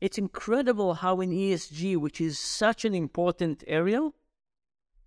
[0.00, 4.10] it's incredible how in ESG, which is such an important area,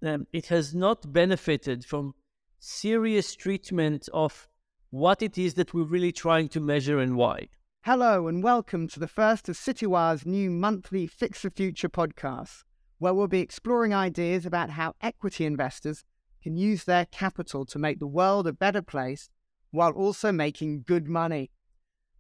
[0.05, 2.13] um, it has not benefited from
[2.60, 4.47] serious treatment of
[4.92, 7.47] what it is that we're really trying to measure and why.
[7.81, 12.63] Hello, and welcome to the first of Citywire's new monthly Fix the Future podcast,
[12.99, 16.05] where we'll be exploring ideas about how equity investors
[16.44, 19.30] can use their capital to make the world a better place
[19.71, 21.49] while also making good money.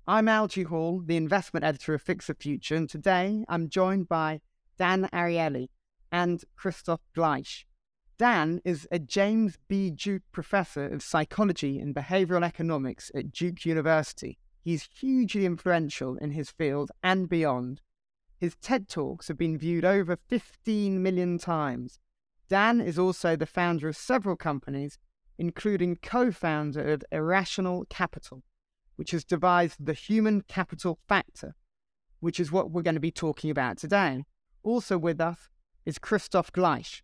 [0.05, 4.41] I'm Algy Hall, the investment editor of Fix the Future, and today I'm joined by
[4.77, 5.69] Dan Ariely
[6.11, 7.63] and Kristof Gleich.
[8.17, 9.89] Dan is a James B.
[9.91, 14.37] Duke Professor of Psychology and Behavioral Economics at Duke University.
[14.61, 17.79] He's hugely influential in his field and beyond.
[18.37, 21.97] His TED Talks have been viewed over 15 million times.
[22.49, 24.97] Dan is also the founder of several companies,
[25.37, 28.43] including co founder of Irrational Capital
[28.95, 31.55] which has devised the human capital factor,
[32.19, 34.23] which is what we're going to be talking about today.
[34.63, 35.49] Also with us
[35.85, 37.01] is Kristof Gleich,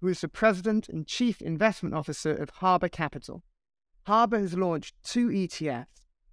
[0.00, 3.42] who is the President and Chief Investment Officer of Harbor Capital.
[4.06, 5.86] Harbor has launched two ETFs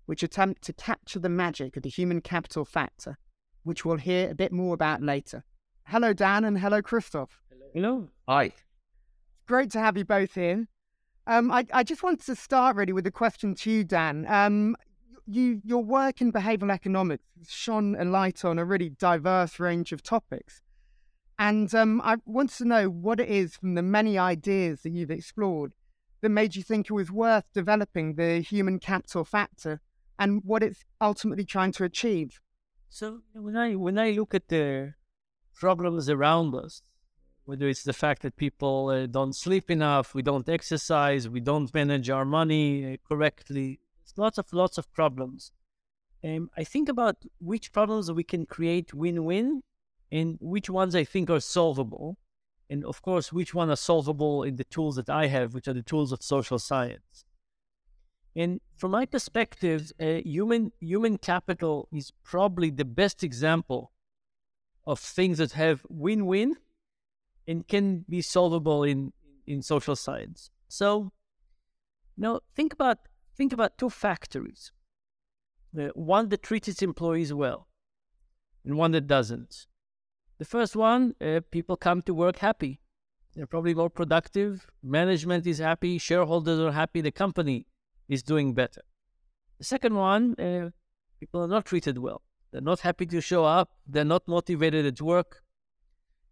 [0.10, 3.16] which attempt to capture the magic of the human capital factor,
[3.62, 5.44] which we'll hear a bit more about later.
[5.86, 7.30] Hello, Dan, and hello, Kristof.
[7.76, 8.10] Hello.
[8.28, 8.54] Hi.
[9.48, 10.68] Great to have you both here.
[11.30, 14.26] Um, I, I, just wanted to start really with a question to you, Dan.
[14.28, 14.76] Um,
[15.28, 20.02] you, your work in behavioral economics shone a light on a really diverse range of
[20.02, 20.64] topics.
[21.38, 25.12] And um, I want to know what it is from the many ideas that you've
[25.12, 25.74] explored
[26.22, 29.82] that made you think it was worth developing the human capital factor
[30.18, 32.40] and what it's ultimately trying to achieve.
[32.90, 34.96] So when I when I look at the
[35.54, 36.82] problems around us,
[37.50, 41.74] whether it's the fact that people uh, don't sleep enough, we don't exercise, we don't
[41.74, 45.52] manage our money uh, correctly, There's lots of lots of problems.
[46.24, 49.64] Um, I think about which problems we can create win-win,
[50.12, 52.18] and which ones I think are solvable,
[52.70, 55.74] and of course which one are solvable in the tools that I have, which are
[55.74, 57.26] the tools of social science.
[58.36, 63.92] And from my perspective, uh, human human capital is probably the best example
[64.86, 66.56] of things that have win-win
[67.50, 69.12] and can be solvable in
[69.48, 70.52] in social science.
[70.68, 71.12] So,
[72.16, 73.00] now think about
[73.36, 74.72] think about two factories:
[75.78, 77.68] uh, one that treats its employees well,
[78.64, 79.66] and one that doesn't.
[80.38, 82.82] The first one, uh, people come to work happy.
[83.36, 84.68] They're probably more productive.
[84.84, 85.98] Management is happy.
[85.98, 87.02] Shareholders are happy.
[87.02, 87.66] The company
[88.08, 88.84] is doing better.
[89.58, 90.70] The second one, uh,
[91.20, 92.22] people are not treated well.
[92.52, 93.70] They're not happy to show up.
[93.88, 95.44] They're not motivated at work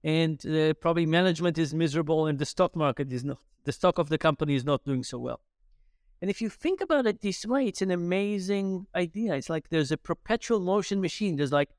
[0.07, 4.07] and uh, probably management is miserable and the stock market is not the stock of
[4.07, 5.41] the company is not doing so well.
[6.21, 9.35] And if you think about it this way it's an amazing idea.
[9.35, 11.35] It's like there's a perpetual motion machine.
[11.35, 11.71] There's like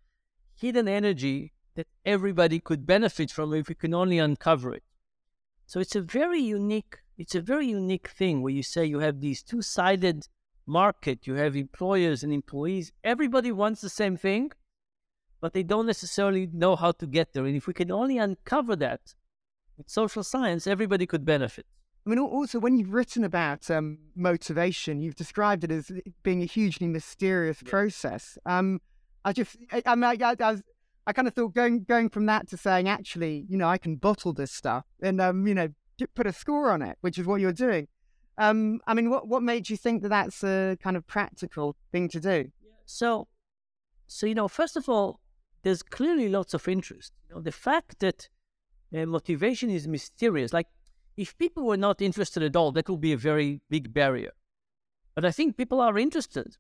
[0.55, 4.84] hidden energy that everybody could benefit from if we can only uncover it.
[5.67, 9.21] So it's a very unique it's a very unique thing where you say you have
[9.21, 10.28] these two-sided
[10.67, 11.27] market.
[11.27, 12.93] You have employers and employees.
[13.03, 14.53] Everybody wants the same thing
[15.41, 17.44] but they don't necessarily know how to get there.
[17.44, 19.00] And if we can only uncover that
[19.76, 21.66] with social science, everybody could benefit.
[22.06, 26.47] I mean, also, when you've written about um, motivation, you've described it as being a
[26.47, 27.71] hugely mysterious yeah.
[27.71, 28.38] process.
[28.47, 28.81] Um,
[29.25, 30.62] I just, I, I, I, I, was,
[31.06, 33.97] I kind of thought going going from that to saying, actually, you know, I can
[33.97, 35.69] bottle this stuff and, um, you know,
[36.15, 37.88] put a score on it, which is what you're doing.
[38.38, 42.09] Um, I mean, what what made you think that that's a kind of practical thing
[42.10, 42.50] to do?
[42.87, 43.26] So,
[44.06, 45.20] so you know, first of all,
[45.62, 47.12] there's clearly lots of interest.
[47.28, 48.28] You know, the fact that
[48.94, 50.69] uh, motivation is mysterious, like
[51.16, 54.32] if people were not interested at all, that would be a very big barrier.
[55.14, 56.56] But I think people are interested.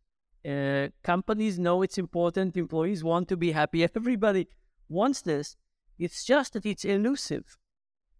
[0.48, 2.56] Uh, companies know it's important.
[2.56, 3.84] Employees want to be happy.
[3.84, 4.48] Everybody
[4.88, 5.56] wants this.
[5.98, 7.56] It's just that it's elusive.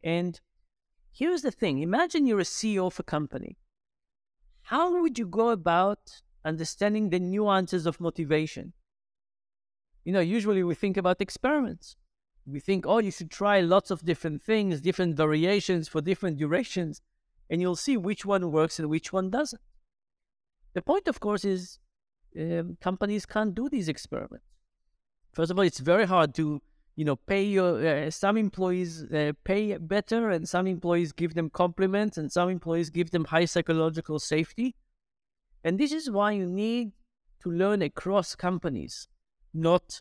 [0.02, 0.40] And
[1.12, 3.56] here's the thing imagine you're a CEO of a company.
[4.62, 8.74] How would you go about understanding the nuances of motivation?
[10.04, 11.96] You know, usually we think about experiments.
[12.46, 17.02] We think, oh, you should try lots of different things, different variations for different durations,
[17.50, 19.60] and you'll see which one works and which one doesn't.
[20.74, 21.78] The point, of course, is
[22.38, 24.46] um, companies can't do these experiments.
[25.32, 26.62] First of all, it's very hard to,
[26.96, 27.86] you know, pay your.
[27.86, 32.90] Uh, some employees uh, pay better, and some employees give them compliments, and some employees
[32.90, 34.74] give them high psychological safety.
[35.64, 36.92] And this is why you need
[37.42, 39.08] to learn across companies
[39.58, 40.00] not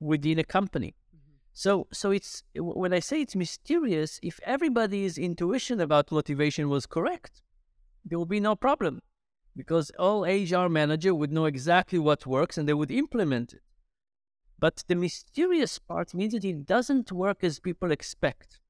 [0.00, 0.94] within a company.
[1.14, 1.32] Mm-hmm.
[1.52, 4.20] So, so it's when I say it's mysterious.
[4.22, 7.42] If everybody's intuition about motivation was correct,
[8.04, 9.00] there would be no problem,
[9.56, 13.62] because all HR manager would know exactly what works and they would implement it.
[14.58, 18.60] But the mysterious part means that it doesn't work as people expect.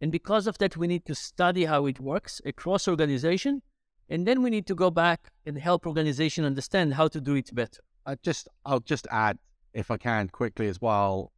[0.00, 3.62] And because of that, we need to study how it works across organization.
[4.08, 7.54] And then we need to go back and help organization understand how to do it
[7.54, 7.82] better.
[8.06, 9.38] I just, I'll just add,
[9.74, 11.32] if I can, quickly as well.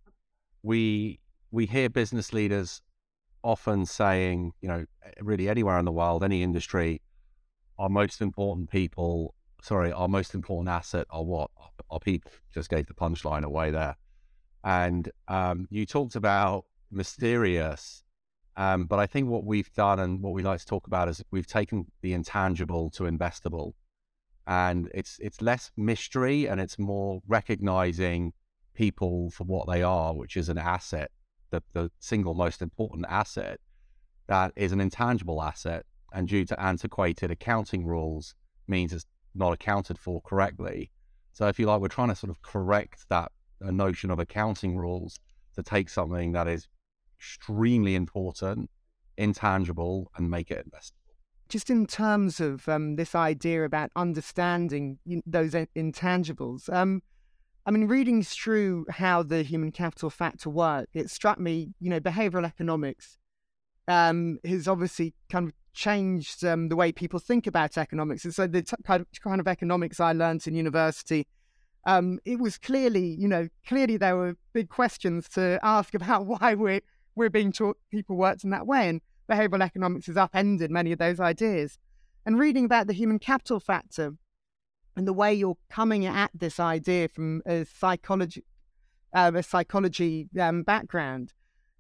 [0.63, 1.19] We
[1.51, 2.81] we hear business leaders
[3.43, 4.85] often saying, you know,
[5.21, 7.03] really anywhere in the world, any industry,
[7.79, 11.51] our most important people, sorry, our most important asset are what?
[11.91, 12.31] Our people.
[12.55, 13.97] Just gave the punchline away there.
[14.65, 18.05] And um, you talked about mysterious,
[18.57, 21.23] um, but I think what we've done and what we like to talk about is
[21.31, 23.73] we've taken the intangible to investable,
[24.47, 28.33] and it's it's less mystery and it's more recognizing
[28.75, 31.11] people for what they are, which is an asset,
[31.51, 33.61] the the single most important asset
[34.29, 38.35] that is an intangible asset, and due to antiquated accounting rules,
[38.67, 40.91] means it's not accounted for correctly.
[41.33, 43.33] So if you like, we're trying to sort of correct that
[43.65, 45.19] uh, notion of accounting rules
[45.55, 46.69] to take something that is
[47.19, 48.71] extremely important,
[49.17, 51.02] intangible, and make it investable.
[51.53, 57.03] Just in terms of um, this idea about understanding those intangibles, um,
[57.67, 62.01] I mean, reading through how the human capital factor work, it struck me, you know,
[62.01, 63.19] behavioral economics
[63.87, 68.25] um, has obviously kind of changed um, the way people think about economics.
[68.25, 71.27] And so the t- kind, of, kind of economics I learned in university
[71.85, 76.55] um, it was clearly, you know, clearly there were big questions to ask about why
[76.55, 76.81] we're
[77.15, 78.89] we're being taught people worked in that way.
[78.89, 81.79] And behavioral economics has upended many of those ideas.
[82.25, 84.15] And reading about the human capital factor
[84.97, 88.45] and the way you're coming at this idea from a psychology,
[89.15, 91.33] uh, a psychology um, background,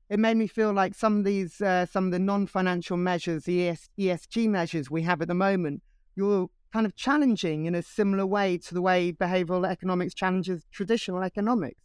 [0.08, 3.68] it made me feel like some of these, uh, some of the non-financial measures, the
[3.68, 5.82] ES- ESG measures we have at the moment,
[6.16, 11.22] you're kind of challenging in a similar way to the way behavioral economics challenges traditional
[11.22, 11.80] economics.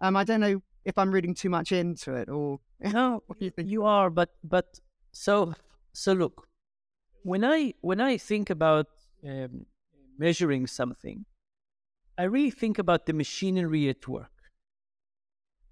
[0.00, 3.84] Um, I don't know if I'm reading too much into it or no, you, you
[3.84, 4.78] are, but but
[5.12, 5.54] so
[5.92, 6.48] so look,
[7.22, 8.86] when I when I think about
[9.26, 9.66] um,
[10.18, 11.24] measuring something,
[12.16, 14.30] I really think about the machinery at work.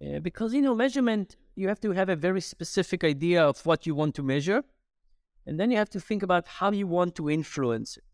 [0.00, 3.86] Uh, because you know, measurement, you have to have a very specific idea of what
[3.86, 4.62] you want to measure,
[5.46, 8.04] and then you have to think about how you want to influence it.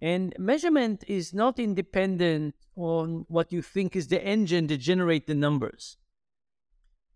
[0.00, 5.34] And measurement is not independent on what you think is the engine to generate the
[5.34, 5.96] numbers.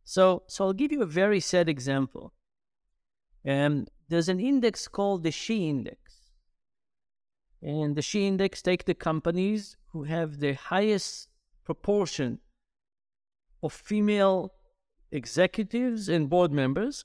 [0.05, 2.33] So, so I'll give you a very sad example.
[3.47, 5.99] Um, there's an index called the SHE index.
[7.63, 11.29] And the SHE index take the companies who have the highest
[11.65, 12.39] proportion
[13.63, 14.53] of female
[15.13, 17.05] executives and board members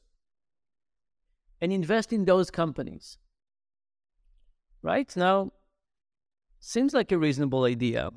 [1.61, 3.17] and invest in those companies.
[4.81, 5.51] Right now,
[6.67, 8.09] Seems like a reasonable idea.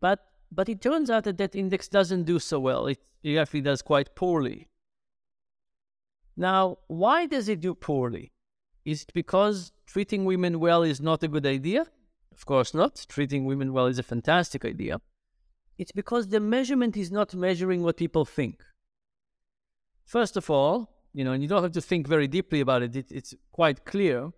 [0.00, 0.20] But
[0.50, 2.86] but it turns out that that index doesn't do so well.
[2.86, 4.68] It, it actually does quite poorly.
[6.36, 8.32] Now, why does it do poorly?
[8.84, 11.86] Is it because treating women well is not a good idea?
[12.32, 13.04] Of course not.
[13.08, 15.00] Treating women well is a fantastic idea.
[15.78, 18.62] It's because the measurement is not measuring what people think.
[20.04, 22.96] First of all, you know, and you don't have to think very deeply about it,
[22.96, 24.30] it it's quite clear.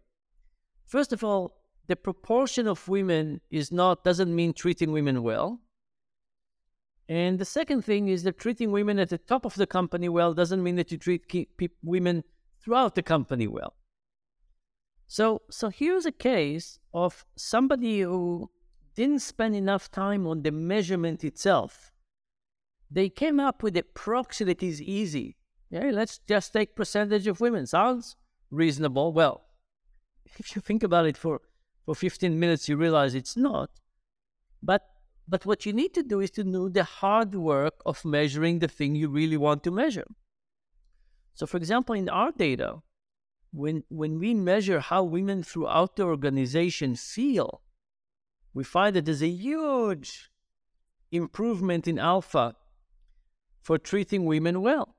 [0.85, 1.57] First of all,
[1.87, 5.61] the proportion of women is not doesn't mean treating women well.
[7.09, 10.33] And the second thing is that treating women at the top of the company well
[10.33, 11.51] doesn't mean that you treat
[11.83, 12.25] women
[12.63, 13.75] throughout the company well.
[15.07, 18.51] So, so here's a case of somebody who
[18.95, 21.93] didn't spend enough time on the measurement itself.
[22.91, 25.37] They came up with a proxy that is easy.
[25.71, 27.67] Yeah, let's just take percentage of women.
[27.67, 28.17] Sounds
[28.51, 29.13] reasonable.
[29.13, 29.45] Well,
[30.39, 31.41] if you think about it for
[31.85, 33.71] for 15 minutes you realize it's not.
[34.63, 34.83] But
[35.27, 38.69] but what you need to do is to do the hard work of measuring the
[38.69, 40.07] thing you really want to measure.
[41.35, 42.83] So for example, in our data,
[43.53, 47.63] when when we measure how women throughout the organization feel,
[48.53, 50.31] we find that there's a huge
[51.11, 52.57] improvement in alpha
[53.63, 54.97] for treating women well.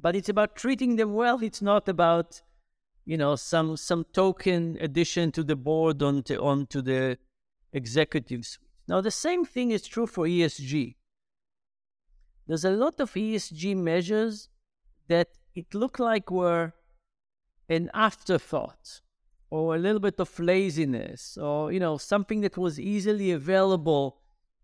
[0.00, 2.42] But it's about treating them well, it's not about
[3.04, 7.18] you know some some token addition to the board onto onto the
[7.72, 8.71] executive suite.
[8.88, 10.96] Now the same thing is true for ESG.
[12.46, 14.48] There's a lot of ESG measures
[15.08, 16.72] that it looked like were
[17.68, 19.00] an afterthought
[19.50, 24.18] or a little bit of laziness or you know something that was easily available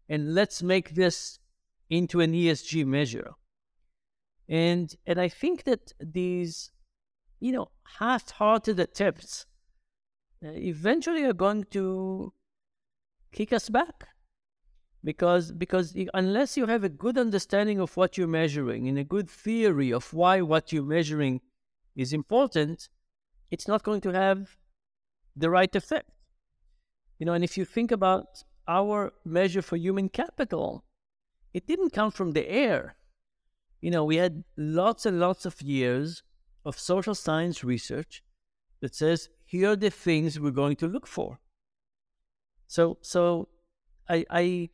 [0.08, 1.38] and let's make this
[1.90, 3.32] into an ESG measure.
[4.48, 6.72] And and I think that these
[7.40, 9.46] you know, half-hearted attempts
[10.44, 12.32] uh, eventually are going to
[13.32, 14.08] kick us back.
[15.04, 19.30] because because unless you have a good understanding of what you're measuring and a good
[19.30, 21.40] theory of why what you're measuring
[21.96, 22.88] is important,
[23.50, 24.56] it's not going to have
[25.36, 26.10] the right effect.
[27.18, 30.84] You know, and if you think about our measure for human capital,
[31.54, 32.96] it didn't come from the air.
[33.80, 36.22] You know, we had lots and lots of years
[36.64, 38.22] of social science research
[38.80, 41.38] that says here are the things we're going to look for.
[42.68, 43.48] So, so
[44.08, 44.68] I, I,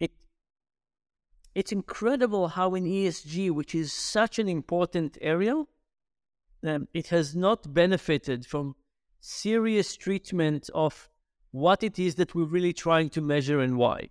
[0.00, 0.10] it,
[1.54, 5.64] it's incredible how in ESG, which is such an important area,
[6.66, 8.74] um, it has not benefited from
[9.20, 11.10] serious treatment of
[11.50, 14.08] what it is that we're really trying to measure and why.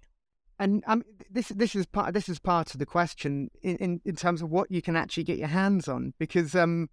[0.59, 4.15] And um, this this is part this is part of the question in, in, in
[4.15, 6.89] terms of what you can actually get your hands on because um,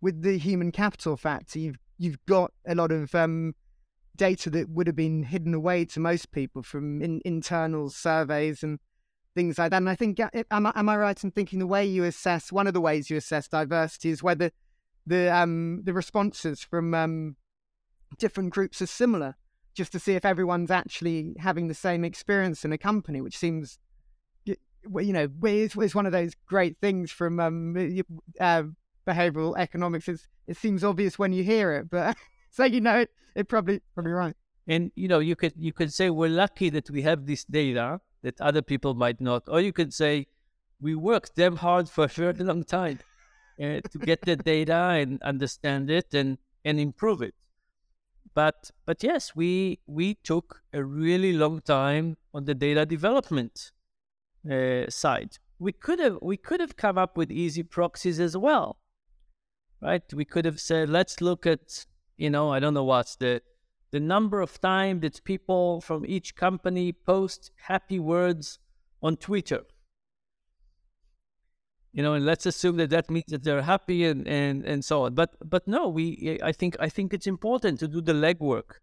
[0.00, 3.54] with the human capital factor you've you've got a lot of um,
[4.18, 8.78] data that would have been hidden away to most people from in, internal surveys and
[9.34, 9.78] things like that.
[9.78, 12.66] And I think am I, am I right in thinking the way you assess one
[12.66, 14.50] of the ways you assess diversity is whether
[15.06, 17.36] the um, the responses from um,
[18.18, 19.36] different groups are similar
[19.74, 23.78] just to see if everyone's actually having the same experience in a company, which seems,
[24.44, 27.76] you know, is, is one of those great things from um,
[28.40, 28.64] uh,
[29.06, 30.08] behavioral economics.
[30.08, 32.16] It's, it seems obvious when you hear it, but
[32.58, 34.34] so you know it, it probably probably right.
[34.66, 38.00] And you know, you could you could say we're lucky that we have this data
[38.24, 40.26] that other people might not, or you could say
[40.80, 42.98] we worked damn hard for a very long time
[43.62, 47.34] uh, to get the data and understand it and and improve it.
[48.34, 53.70] But but yes, we we took a really long time on the data development
[54.50, 55.38] uh, side.
[55.60, 58.80] We could have we could have come up with easy proxies as well,
[59.80, 60.02] right?
[60.12, 61.86] We could have said, let's look at
[62.18, 63.40] you know I don't know what's the
[63.90, 68.58] the number of times that people from each company post happy words
[69.02, 69.62] on Twitter
[71.92, 75.02] you know, and let's assume that that means that they're happy and, and, and so
[75.02, 75.14] on.
[75.14, 78.78] But but no, we I think I think it's important to do the legwork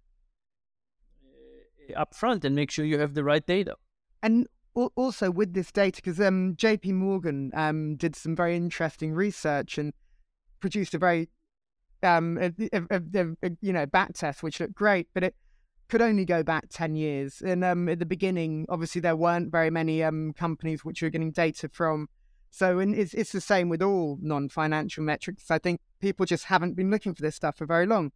[1.24, 3.76] uh, up front and make sure you have the right data.
[4.24, 6.92] And also with this data, because um, J.P.
[6.92, 9.94] Morgan um, did some very interesting research and
[10.60, 11.30] produced a very
[12.06, 12.54] um, a,
[13.62, 15.36] you know back test which looked great, but it
[15.90, 17.42] could only go back 10 years.
[17.42, 21.32] And um, at the beginning, obviously, there weren't very many um, companies which were getting
[21.32, 22.08] data from
[22.56, 25.52] so and it's, it's the same with all non-financial metrics.
[25.52, 28.14] I think people just haven't been looking for this stuff for very long.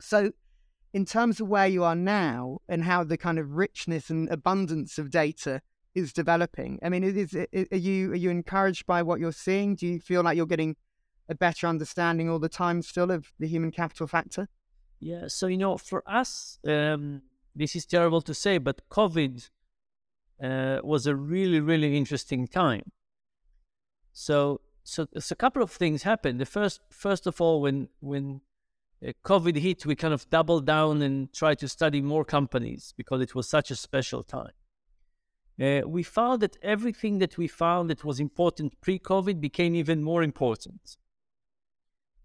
[0.00, 0.32] So
[0.92, 4.98] in terms of where you are now and how the kind of richness and abundance
[4.98, 5.60] of data
[5.94, 9.76] is developing, I mean, is, is, are you are you encouraged by what you're seeing?
[9.76, 10.74] Do you feel like you're getting
[11.28, 14.48] a better understanding all the time still of the human capital factor?
[15.00, 15.28] Yeah.
[15.28, 17.22] So you know, for us, um,
[17.54, 19.48] this is terrible to say, but COVID
[20.42, 22.92] uh, was a really really interesting time
[24.14, 26.40] so, so, so a couple of things happened.
[26.40, 28.40] The first, first of all, when when
[29.06, 33.20] uh, COVID hit, we kind of doubled down and tried to study more companies because
[33.20, 34.52] it was such a special time.
[35.60, 40.22] Uh, we found that everything that we found that was important pre-COVID became even more
[40.22, 40.96] important.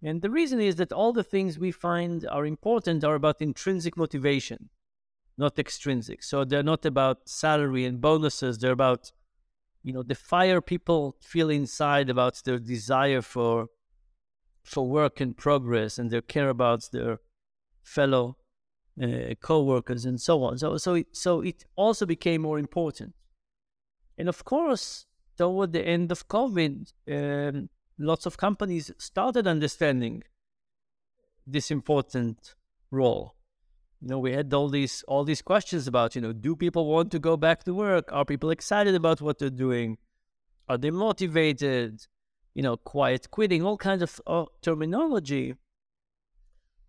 [0.02, 3.98] And the reason is that all the things we find are important are about intrinsic
[3.98, 4.70] motivation,
[5.38, 6.24] not extrinsic.
[6.24, 8.58] So they're not about salary and bonuses.
[8.58, 9.12] They're about
[9.84, 13.68] you know the fire people feel inside about their desire for
[14.64, 17.20] for work and progress and their care about their
[17.82, 18.38] fellow
[19.02, 23.14] uh, co-workers and so on so so it, so it also became more important
[24.18, 25.06] and of course
[25.38, 30.24] toward the end of covid um, lots of companies started understanding
[31.46, 32.56] this important
[32.90, 33.36] role.
[34.02, 37.12] You know we had all these all these questions about you know do people want
[37.12, 38.10] to go back to work?
[38.12, 39.98] Are people excited about what they're doing?
[40.70, 42.08] Are they motivated?
[42.54, 45.56] You know quiet quitting all kinds of uh, terminology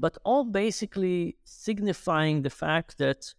[0.01, 3.35] but all basically signifying the fact that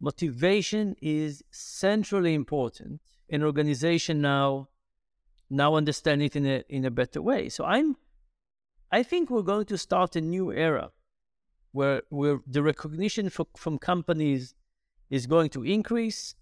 [0.00, 4.68] motivation is centrally important in organization now
[5.50, 7.48] now understand it in a in a better way.
[7.48, 7.96] So i'm
[8.90, 10.90] i think we're going to start a new era
[11.72, 14.54] where where the recognition for, from companies
[15.10, 16.34] is going to increase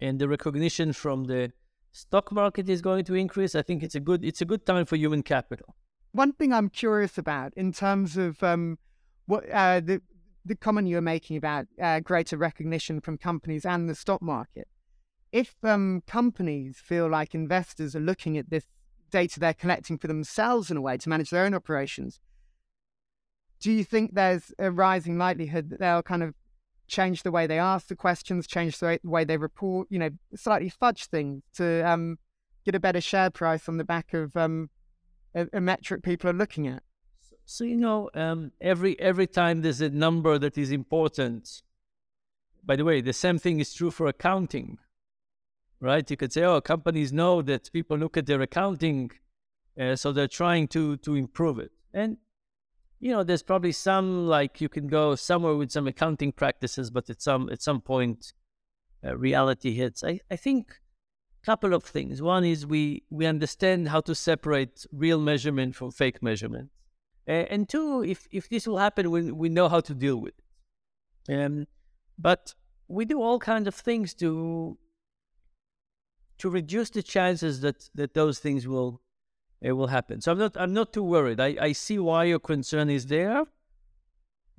[0.00, 1.52] and the recognition from the
[1.92, 3.54] stock market is going to increase.
[3.54, 5.74] I think it's a good it's a good time for human capital.
[6.12, 8.78] One thing i'm curious about in terms of um,
[9.26, 10.00] what uh, the
[10.44, 14.66] the comment you were making about uh, greater recognition from companies and the stock market
[15.32, 18.64] if um, companies feel like investors are looking at this
[19.10, 22.20] data they're collecting for themselves in a way to manage their own operations
[23.60, 26.34] do you think there's a rising likelihood that they'll kind of
[26.86, 30.68] change the way they ask the questions, change the way they report, you know, slightly
[30.68, 32.18] fudge things to um,
[32.64, 34.70] get a better share price on the back of um,
[35.34, 36.82] a, a, metric people are looking at.
[37.44, 41.62] So you know, um, every every time there's a number that is important.
[42.64, 44.78] By the way, the same thing is true for accounting,
[45.80, 46.08] right?
[46.10, 49.10] You could say, oh, companies know that people look at their accounting,
[49.80, 51.72] uh, so they're trying to to improve it.
[51.94, 52.18] And
[53.00, 57.08] you know, there's probably some like you can go somewhere with some accounting practices, but
[57.10, 58.32] at some at some point,
[59.04, 60.02] uh, reality hits.
[60.02, 60.80] I I think
[61.42, 62.20] a couple of things.
[62.20, 66.70] One is we we understand how to separate real measurement from fake measurement,
[67.28, 70.34] uh, and two, if if this will happen, we we know how to deal with
[70.36, 70.44] it.
[71.32, 71.66] Um,
[72.18, 72.54] but
[72.88, 74.76] we do all kinds of things to
[76.38, 79.00] to reduce the chances that that those things will
[79.60, 80.20] it will happen.
[80.20, 81.40] So I'm not I'm not too worried.
[81.40, 83.44] I, I see why your concern is there,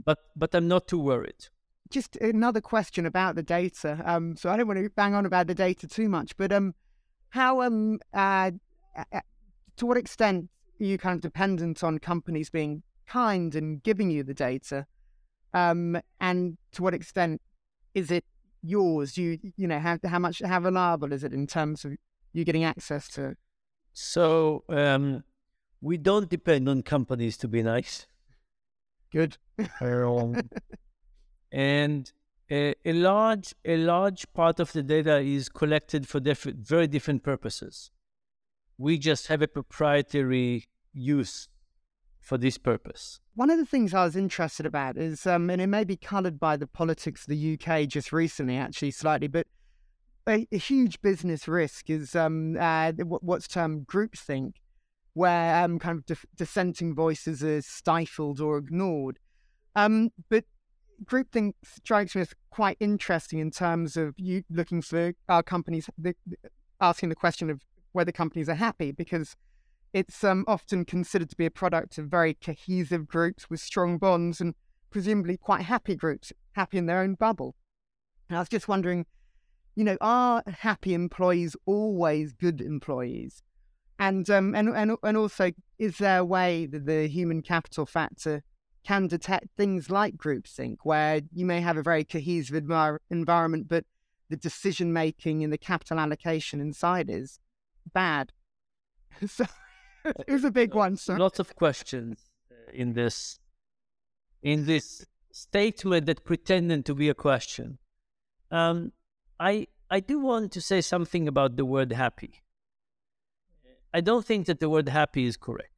[0.04, 1.48] but but I'm not too worried.
[1.90, 4.02] Just another question about the data.
[4.06, 6.76] Um, so I don't want to bang on about the data too much, but um,
[7.30, 8.52] how um uh,
[9.78, 14.24] to what extent are you kind of dependent on companies being kind and giving you
[14.24, 14.86] the data,
[15.54, 17.42] um, and to what extent
[17.96, 18.26] is it
[18.62, 19.18] yours?
[19.18, 21.94] You you know how how much how reliable is it in terms of
[22.34, 23.36] you getting access to
[23.94, 25.24] so um,
[25.82, 28.08] we don't depend on companies to be nice.
[29.12, 29.38] Good.
[31.52, 32.12] and
[32.52, 37.24] a, a, large a large part of the data is collected for different, very different
[37.24, 37.92] purposes.
[38.78, 41.50] We just have a proprietary use
[42.20, 43.20] for this purpose.
[43.36, 46.40] One of the things I was interested about is, um, and it may be coloured
[46.40, 49.48] by the politics of the UK just recently, actually slightly, but
[50.28, 54.56] a, a huge business risk is um, uh, what's termed groupthink,
[55.14, 59.20] where um, kind of dif- dissenting voices are stifled or ignored.
[59.76, 60.46] Um, but
[61.06, 66.16] groupthink strikes me as quite interesting in terms of you looking for our companies, the,
[66.82, 67.62] asking the question of
[67.94, 69.36] whether companies are happy, because
[69.94, 74.40] it's um, often considered to be a product of very cohesive groups with strong bonds
[74.40, 74.56] and
[74.90, 77.56] presumably quite happy groups, happy in their own bubble.
[78.30, 79.06] And I was just wondering
[79.80, 83.42] you know, are happy employees always good employees?
[83.98, 88.44] And um, and and and also, is there a way that the human capital factor
[88.84, 93.86] can detect things like groupthink, where you may have a very cohesive envir- environment, but
[94.30, 97.40] the decision making and the capital allocation inside is
[97.94, 98.34] bad.
[99.28, 99.46] so
[100.28, 100.98] it was a big one.
[100.98, 103.40] So lots of questions uh, in this
[104.42, 107.78] in this statement that pretended to be a question.
[108.52, 108.92] Um,
[109.40, 112.42] I I do want to say something about the word happy.
[113.94, 115.74] I don't think that the word happy is correct.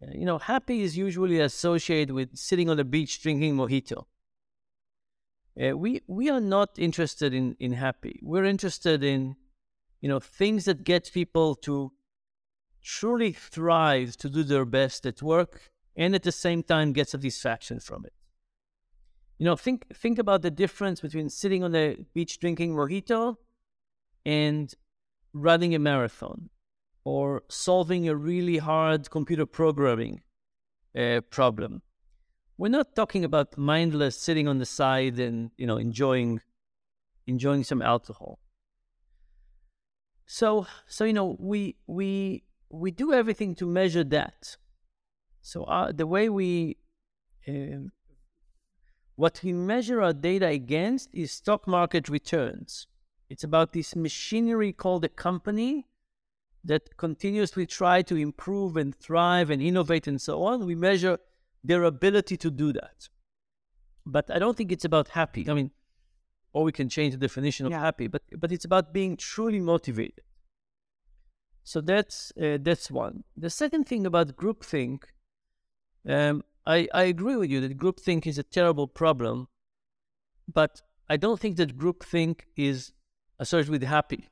[0.00, 4.04] Uh, you know, happy is usually associated with sitting on the beach drinking mojito.
[5.60, 8.20] Uh, we we are not interested in in happy.
[8.22, 9.34] We're interested in,
[10.00, 11.92] you know, things that get people to
[12.88, 15.60] truly thrive, to do their best at work,
[15.94, 18.14] and at the same time get satisfaction from it.
[19.36, 23.36] You know, think think about the difference between sitting on the beach drinking mojito
[24.24, 24.74] and
[25.34, 26.48] running a marathon
[27.04, 30.22] or solving a really hard computer programming
[30.98, 31.82] uh, problem.
[32.56, 36.40] We're not talking about mindless sitting on the side and you know enjoying
[37.26, 38.38] enjoying some alcohol.
[40.26, 44.56] So so you know we we we do everything to measure that.
[45.42, 46.76] So uh, the way we
[47.46, 47.92] um,
[49.16, 52.86] what we measure our data against is stock market returns.
[53.28, 55.88] It's about this machinery called a company
[56.64, 60.66] that continuously try to improve and thrive and innovate and so on.
[60.66, 61.18] We measure
[61.64, 63.08] their ability to do that.
[64.06, 65.48] But I don't think it's about happy.
[65.48, 65.70] I mean,
[66.52, 67.80] or we can change the definition of yeah.
[67.80, 70.24] happy, but but it's about being truly motivated.
[71.68, 73.24] So that's uh, that's one.
[73.36, 75.02] The second thing about groupthink,
[76.08, 79.48] um, I, I agree with you that groupthink is a terrible problem,
[80.50, 82.94] but I don't think that groupthink is
[83.38, 84.30] associated with happy.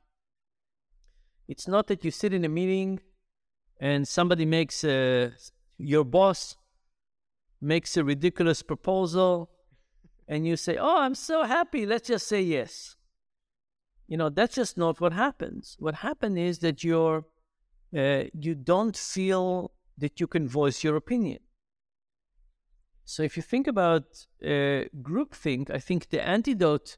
[1.47, 3.01] It's not that you sit in a meeting
[3.79, 5.31] and somebody makes a,
[5.77, 6.57] your boss
[7.61, 9.51] makes a ridiculous proposal
[10.27, 12.96] and you say, Oh, I'm so happy, let's just say yes.
[14.07, 15.75] You know, that's just not what happens.
[15.79, 17.25] What happens is that you're,
[17.95, 21.39] uh, you don't feel that you can voice your opinion.
[23.03, 26.97] So if you think about uh, groupthink, I think the antidote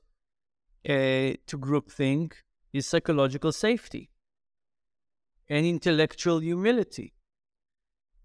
[0.88, 0.92] uh,
[1.48, 2.34] to groupthink
[2.74, 4.10] is psychological safety
[5.48, 7.14] and intellectual humility.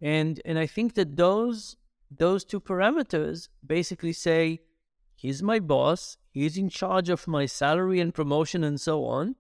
[0.01, 1.77] And and I think that those
[2.11, 4.61] those two parameters basically say
[5.25, 6.19] He's my boss.
[6.33, 9.37] He's in charge of my salary and promotion and so on.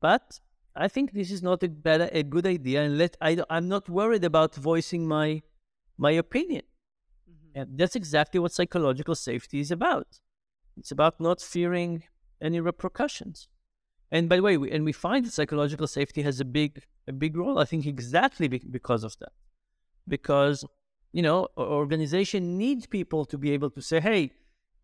[0.00, 0.38] But
[0.76, 2.82] I think this is not a better, a good idea.
[2.84, 5.42] And let I, I'm not worried about voicing my
[5.98, 6.62] my opinion.
[7.28, 7.58] Mm-hmm.
[7.58, 10.20] And that's exactly what psychological safety is about.
[10.76, 12.04] It's about not fearing
[12.40, 13.48] any repercussions.
[14.12, 17.12] And by the way, we, and we find that psychological safety has a big a
[17.12, 17.58] big role.
[17.58, 19.32] I think exactly because of that,
[20.06, 20.64] because
[21.12, 24.30] you know, organization needs people to be able to say, "Hey,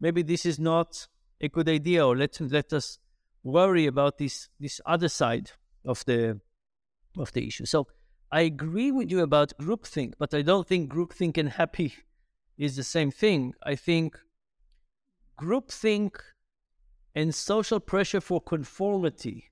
[0.00, 1.08] maybe this is not
[1.40, 2.98] a good idea," or let let us
[3.42, 5.52] worry about this this other side
[5.84, 6.40] of the
[7.16, 7.64] of the issue.
[7.64, 7.88] So
[8.30, 11.94] I agree with you about groupthink, but I don't think groupthink and happy
[12.58, 13.54] is the same thing.
[13.62, 14.18] I think
[15.40, 16.16] groupthink
[17.14, 19.50] and social pressure for conformity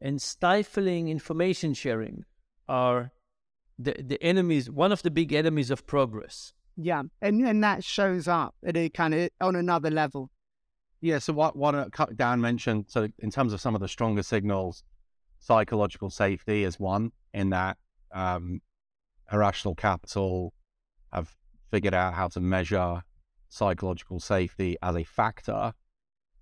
[0.00, 2.24] and stifling information sharing
[2.68, 3.12] are
[3.78, 6.52] the, the enemies, one of the big enemies of progress.
[6.76, 10.30] Yeah, and and that shows up at a kind of on another level.
[11.00, 11.18] Yeah.
[11.18, 12.86] So what what uh, Dan mentioned.
[12.88, 14.82] So in terms of some of the stronger signals,
[15.38, 17.12] psychological safety is one.
[17.34, 17.78] In that,
[18.14, 18.60] um,
[19.32, 20.52] irrational capital
[21.12, 21.34] have
[21.70, 23.02] figured out how to measure
[23.48, 25.72] psychological safety as a factor,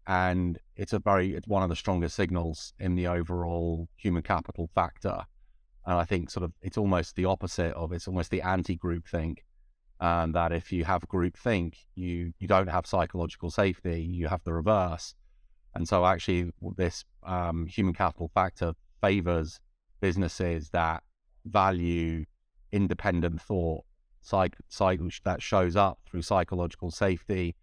[0.07, 4.69] and it's a very it's one of the strongest signals in the overall human capital
[4.75, 5.25] factor.
[5.87, 9.45] And I think sort of it's almost the opposite of it's almost the anti-group think.
[10.01, 14.43] And that if you have group think, you you don't have psychological safety, you have
[14.45, 15.15] the reverse.
[15.75, 19.61] And so actually this um, human capital factor favors
[20.01, 21.03] businesses that
[21.45, 22.25] value
[22.73, 23.85] independent thought,
[24.23, 27.55] psych, psych that shows up through psychological safety.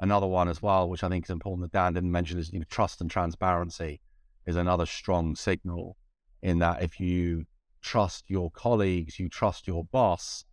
[0.00, 2.58] Another one as well, which I think is important that Dan didn't mention, is you
[2.58, 4.00] know, trust and transparency
[4.46, 5.96] is another strong signal
[6.42, 7.46] in that if you
[7.80, 10.44] trust your colleagues, you trust your boss,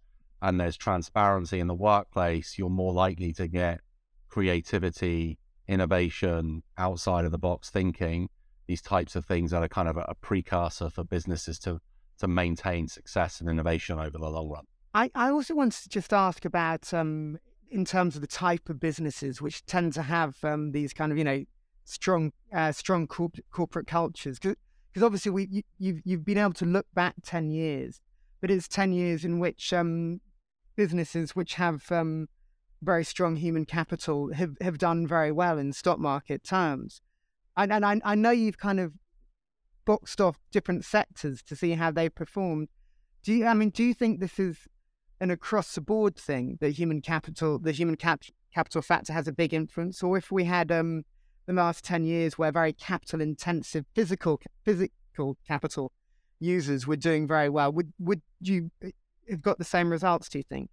[0.41, 3.81] and there's transparency in the workplace, you're more likely to get
[4.29, 8.29] creativity, innovation, outside of the box thinking,
[8.67, 11.79] these types of things that are kind of a, precursor for businesses to
[12.19, 14.63] to maintain success and innovation over the long run.
[14.93, 17.39] I, I also wanted to just ask about um,
[17.71, 21.17] in terms of the type of businesses which tend to have um, these kind of
[21.17, 21.43] you know
[21.85, 26.65] strong uh, strong corp- corporate cultures because obviously we you, you've you've been able to
[26.65, 27.99] look back ten years,
[28.39, 30.21] but it's ten years in which um,
[30.75, 32.27] businesses which have um,
[32.81, 37.01] very strong human capital have, have done very well in stock market terms,
[37.55, 38.93] and and I, I know you've kind of
[39.85, 42.69] boxed off different sectors to see how they performed.
[43.23, 43.45] Do you?
[43.45, 44.67] I mean, do you think this is
[45.19, 49.31] an across the board thing that human capital, the human cap- capital factor, has a
[49.31, 51.03] big influence, or if we had um
[51.45, 55.91] the last 10 years where very capital intensive physical physical capital
[56.39, 58.71] users were doing very well would would you
[59.31, 60.69] have got the same results do you think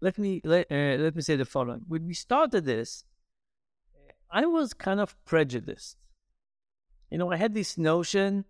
[0.00, 3.04] let me let, uh, let me say the following when we started this
[4.30, 5.96] i was kind of prejudiced
[7.10, 8.44] you know i had this notion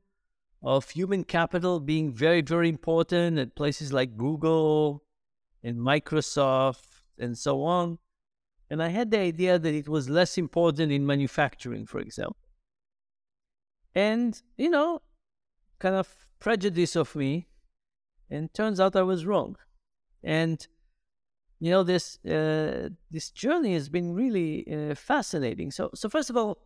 [0.63, 5.05] of human capital being very very important at places like google
[5.63, 7.99] and microsoft and so on
[8.71, 12.37] and I had the idea that it was less important in manufacturing, for example.
[13.95, 15.01] And, you know,
[15.79, 17.48] kind of prejudice of me.
[18.31, 19.57] And turns out I was wrong.
[20.23, 20.67] And,
[21.61, 25.71] you know, this uh, this journey has been really uh, fascinating.
[25.71, 26.59] So, so first of all,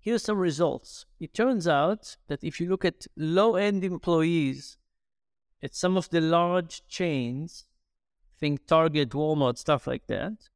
[0.00, 1.06] here's some results.
[1.18, 4.76] It turns out that if you look at low end employees
[5.62, 7.64] at some of the large chains,
[8.38, 10.50] think Target, Walmart, stuff like that,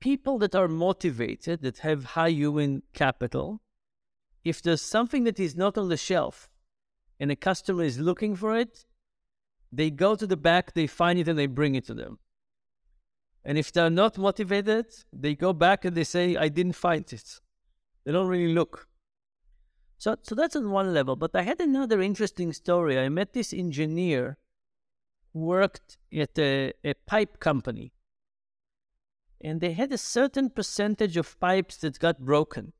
[0.00, 3.60] people that are motivated, that have high human capital,
[4.44, 6.48] if there's something that is not on the shelf
[7.18, 8.84] and a customer is looking for it,
[9.72, 12.18] they go to the back, they find it, and they bring it to them.
[13.44, 17.40] And if they're not motivated, they go back and they say, I didn't find it.
[18.04, 18.88] They don't really look.
[19.98, 21.16] So, so that's on one level.
[21.16, 22.98] But I had another interesting story.
[22.98, 24.36] I met this engineer
[25.32, 27.92] who worked at a, a pipe company
[29.40, 32.72] and they had a certain percentage of pipes that got broken.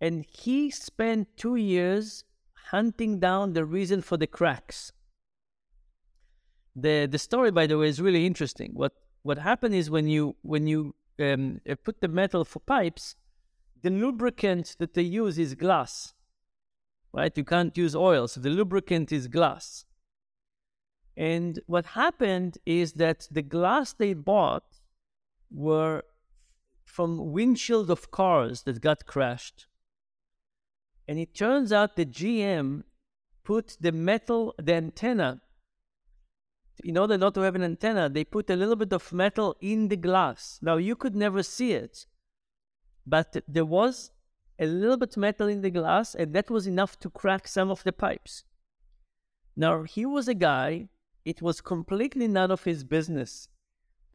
[0.00, 2.24] And he spent two years
[2.70, 4.92] hunting down the reason for the cracks.
[6.74, 8.72] The the story, by the way, is really interesting.
[8.74, 13.16] What what happened is when you when you um, uh, put the metal for pipes,
[13.82, 16.14] the lubricant that they use is glass,
[17.12, 17.36] right?
[17.36, 19.84] You can't use oil, so the lubricant is glass.
[21.16, 24.80] And what happened is that the glass they bought
[25.50, 26.02] were
[26.84, 29.66] from windshield of cars that got crashed.
[31.08, 32.82] And it turns out the GM
[33.44, 35.40] put the metal, the antenna
[36.84, 39.88] in order not to have an antenna, they put a little bit of metal in
[39.88, 40.58] the glass.
[40.62, 42.06] Now you could never see it,
[43.06, 44.10] but there was
[44.58, 47.70] a little bit of metal in the glass, and that was enough to crack some
[47.70, 48.44] of the pipes.
[49.56, 50.88] Now he was a guy;
[51.24, 53.48] it was completely none of his business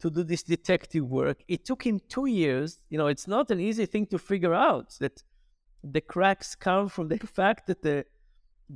[0.00, 1.42] to do this detective work.
[1.48, 2.80] It took him two years.
[2.90, 5.22] You know, it's not an easy thing to figure out that
[5.82, 8.04] the cracks come from the fact that the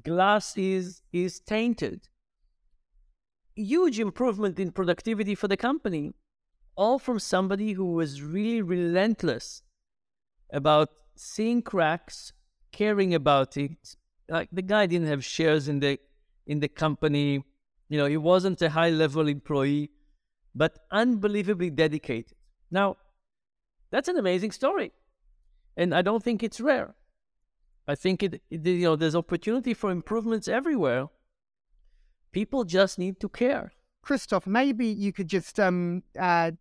[0.02, 2.08] glass is is tainted.
[3.54, 6.12] Huge improvement in productivity for the company,
[6.76, 9.62] all from somebody who was really relentless
[10.52, 12.32] about seeing cracks,
[12.72, 13.96] caring about it.
[14.28, 15.98] Like the guy didn't have shares in the
[16.46, 17.44] in the company.
[17.88, 19.90] You know, he wasn't a high level employee,
[20.54, 22.36] but unbelievably dedicated.
[22.70, 22.96] Now,
[23.90, 24.92] that's an amazing story.
[25.76, 26.94] And I don't think it's rare.
[27.86, 31.08] I think it, it you know, there's opportunity for improvements everywhere.
[32.32, 33.72] People just need to care.
[34.04, 36.52] Kristof, maybe you could just um, uh,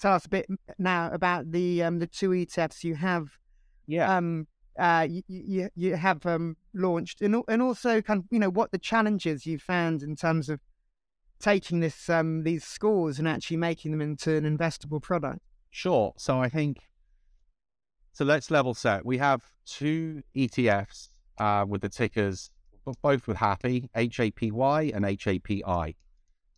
[0.00, 0.46] tell us a bit
[0.78, 3.28] now about the um, the two ETFs you have.
[3.86, 4.16] Yeah.
[4.16, 4.46] Um,
[4.78, 8.72] uh, you, you you have um, launched, and and also kind of you know what
[8.72, 10.60] the challenges you found in terms of
[11.40, 15.40] taking this um, these scores and actually making them into an investable product.
[15.70, 16.14] Sure.
[16.16, 16.78] So I think
[18.12, 18.24] so.
[18.24, 19.04] Let's level set.
[19.04, 22.50] We have two ETFs uh, with the tickers,
[23.02, 25.94] both with Happy HAPY and HAPI.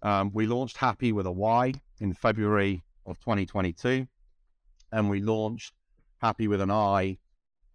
[0.02, 4.06] Um, we launched Happy with a Y in February of 2022,
[4.92, 5.72] and we launched
[6.18, 7.18] Happy with an I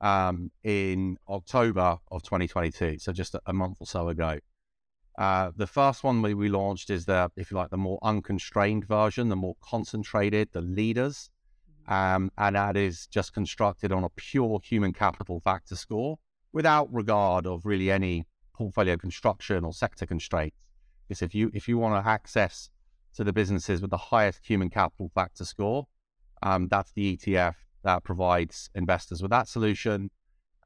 [0.02, 3.00] um, in October of 2022.
[3.00, 4.40] So just a, month or so ago.
[5.18, 8.86] Uh, the first one we, we launched is the, if you like, the more unconstrained
[8.86, 11.30] version, the more concentrated, the leaders.
[11.90, 16.20] Um, and that is just constructed on a pure human capital factor score
[16.54, 20.70] without regard of really any portfolio construction or sector constraints.
[21.08, 22.70] Because if you if you want to access
[23.16, 25.88] to the businesses with the highest human capital factor score,
[26.44, 30.12] um, that's the ETF that provides investors with that solution.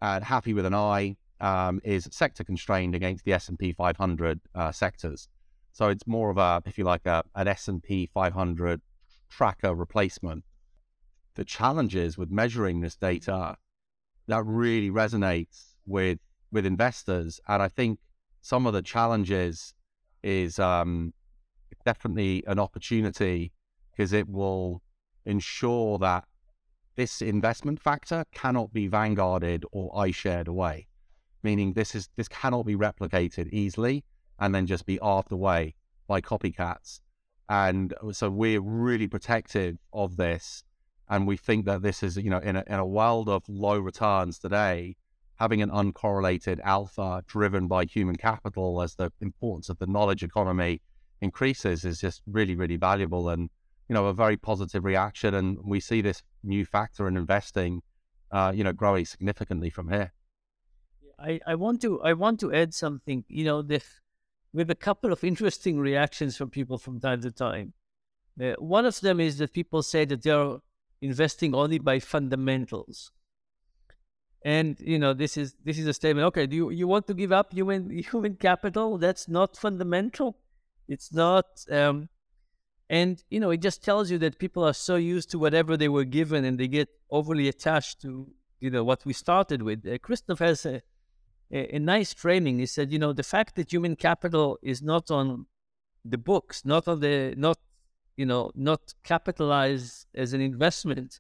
[0.02, 5.30] And happy with an I um, is sector constrained against the S&P 500 uh, sectors.
[5.72, 8.82] So it's more of a, if you like, a, an S&P 500
[9.30, 10.44] tracker replacement
[11.36, 13.56] the challenges with measuring this data
[14.28, 16.20] that really resonates with
[16.52, 17.40] with investors.
[17.48, 18.00] And I think
[18.42, 19.74] some of the challenges
[20.22, 21.14] is um,
[21.86, 23.52] definitely an opportunity
[23.92, 24.82] because it will
[25.26, 26.26] ensure that
[26.96, 30.88] this investment factor cannot be vanguarded or iShared away.
[31.42, 34.04] Meaning this is this cannot be replicated easily
[34.40, 35.76] and then just be arved away
[36.08, 37.00] by copycats.
[37.50, 40.64] And so we're really protective of this
[41.10, 43.78] and we think that this is, you know, in a, in a world of low
[43.78, 44.96] returns today,
[45.36, 50.82] having an uncorrelated alpha driven by human capital as the importance of the knowledge economy
[51.22, 53.50] increases is just really, really valuable and,
[53.90, 55.34] you know, a very positive reaction.
[55.34, 57.82] And we see this new factor in investing,
[58.32, 60.14] uh, you know, growing significantly from here.
[61.20, 63.24] I, I want to I want to add something.
[63.28, 64.02] You know, this,
[64.52, 67.74] with a couple of interesting reactions from people from time to time.
[68.42, 70.58] Uh, one of them is that people say that they're
[71.04, 73.12] investing only by fundamentals.
[74.44, 76.26] And you know, this is this is a statement.
[76.28, 78.98] Okay, do you, you want to give up human human capital?
[78.98, 80.38] That's not fundamental.
[80.88, 81.46] It's not.
[81.70, 82.10] Um,
[82.90, 85.88] and you know, it just tells you that people are so used to whatever they
[85.88, 88.28] were given, and they get overly attached to
[88.60, 89.86] you know what we started with.
[89.86, 90.82] Uh, Kristof has a,
[91.52, 92.60] a, a nice framing.
[92.60, 95.46] He said, you know, the fact that human capital is not on
[96.04, 97.58] the books, not on the not
[98.18, 101.20] you know, not capitalized as an investment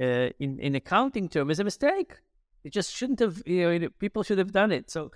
[0.00, 2.20] uh, in in accounting term is a mistake.
[2.64, 3.42] It just shouldn't have.
[3.46, 4.90] You know, people should have done it.
[4.90, 5.10] So,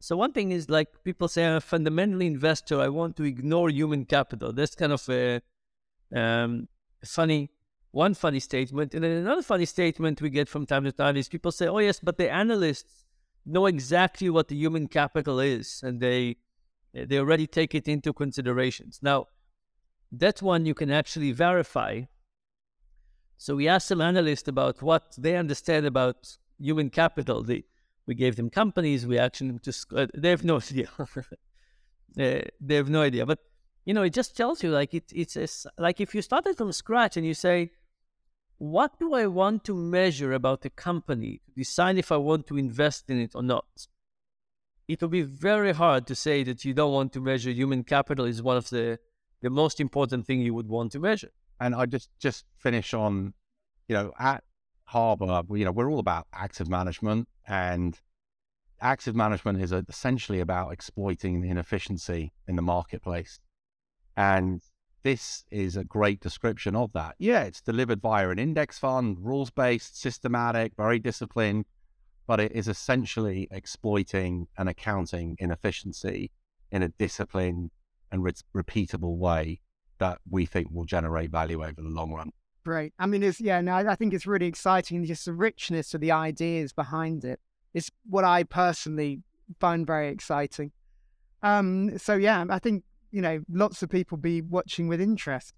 [0.00, 2.80] so one thing is like people say, I'm a fundamentally investor.
[2.80, 4.52] I want to ignore human capital.
[4.52, 5.40] That's kind of a
[6.14, 6.68] um,
[7.04, 7.50] funny
[7.90, 8.94] one funny statement.
[8.94, 11.78] And then another funny statement we get from time to time is people say, "Oh
[11.78, 13.04] yes, but the analysts
[13.46, 16.36] know exactly what the human capital is, and they
[16.92, 19.26] they already take it into considerations." Now
[20.12, 22.02] that one you can actually verify.
[23.36, 27.42] So we asked some analysts about what they understand about human capital.
[27.42, 27.64] They,
[28.06, 29.06] we gave them companies.
[29.06, 30.88] We actually just uh, they have no idea.
[30.98, 31.06] uh,
[32.16, 33.26] they have no idea.
[33.26, 33.40] But
[33.84, 36.72] you know, it just tells you like it, it's a, like if you started from
[36.72, 37.70] scratch and you say,
[38.58, 42.58] what do I want to measure about the company to decide if I want to
[42.58, 43.86] invest in it or not?
[44.88, 48.24] It will be very hard to say that you don't want to measure human capital
[48.24, 48.98] is one of the
[49.42, 51.30] the most important thing you would want to measure.
[51.60, 53.34] And I just just finish on,
[53.88, 54.44] you know, at
[54.84, 57.98] Harbor, you know, we're all about active management, and
[58.80, 63.40] active management is essentially about exploiting the inefficiency in the marketplace.
[64.16, 64.62] And
[65.02, 67.14] this is a great description of that.
[67.18, 71.66] Yeah, it's delivered via an index fund, rules based, systematic, very disciplined,
[72.26, 76.30] but it is essentially exploiting an accounting inefficiency
[76.70, 77.70] in a disciplined
[78.12, 79.60] and re- repeatable way
[79.98, 82.30] that we think will generate value over the long run.
[82.64, 82.92] Great.
[82.98, 85.04] I mean, it's, yeah, no, I think it's really exciting.
[85.04, 87.40] Just the richness of the ideas behind it.
[87.74, 89.22] it is what I personally
[89.58, 90.72] find very exciting.
[91.42, 95.54] Um, so yeah, I think you know lots of people be watching with interest.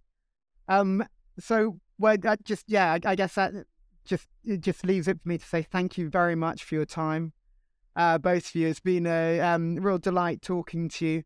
[0.69, 1.05] Um,
[1.39, 3.53] so well, that just yeah, I, I guess that
[4.05, 6.87] just it just leaves it for me to say thank you very much for your
[6.87, 7.33] time,
[7.97, 8.69] uh, both of you.
[8.69, 11.23] It's been a um, real delight talking to you.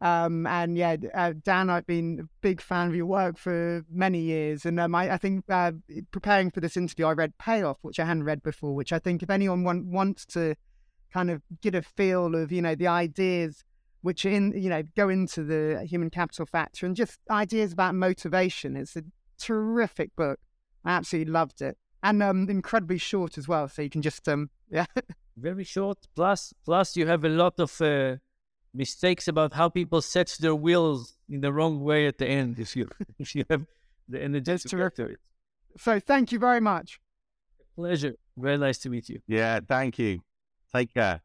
[0.00, 4.20] Um, and yeah, uh, Dan, I've been a big fan of your work for many
[4.20, 4.66] years.
[4.66, 5.72] And um, I, I, think uh,
[6.10, 9.22] preparing for this interview, I read Payoff, which I hadn't read before, which I think
[9.22, 10.56] if anyone want, wants to
[11.12, 13.64] kind of get a feel of, you know, the ideas
[14.02, 18.76] which in, you know, go into the human capital factor and just ideas about motivation,
[18.76, 19.02] it's a
[19.38, 20.38] terrific book.
[20.84, 21.78] I absolutely loved it.
[22.02, 23.66] And um, incredibly short as well.
[23.66, 24.84] So you can just, um, yeah.
[25.38, 25.98] Very short.
[26.14, 28.16] Plus, plus you have a lot of uh,
[28.74, 32.58] mistakes about how people set their wheels in the wrong way at the end.
[32.58, 33.64] If you if you have
[34.08, 35.16] the energy That's terrific.
[35.78, 37.00] So thank you very much.
[37.74, 38.14] Pleasure.
[38.36, 39.20] Very nice to meet you.
[39.26, 40.20] Yeah, thank you.
[40.72, 41.20] Take care.